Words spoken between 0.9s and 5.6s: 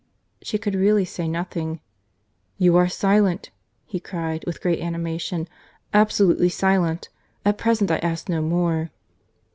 say nothing.—"You are silent," he cried, with great animation;